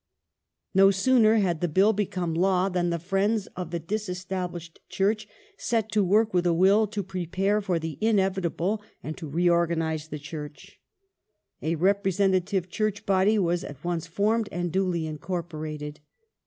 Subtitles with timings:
[0.73, 4.25] No sooner had the Bill become law than the friends of the dis Results of
[4.25, 5.27] established Church
[5.57, 8.47] set to work with a will to prepare for the inevit '^^*"^• r^i 1 "measure
[8.47, 10.79] able, and to reorganize the Church.
[11.61, 15.99] A representative Church Body was at once formed, and duly incorporated.